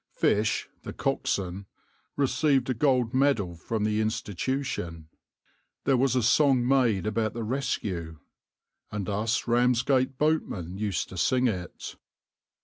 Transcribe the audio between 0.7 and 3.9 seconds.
the coxswain, received a gold medal from